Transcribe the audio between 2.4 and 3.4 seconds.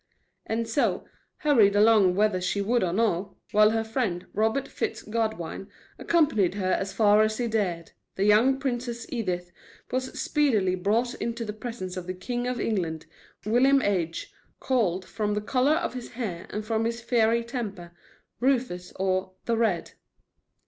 she would or no,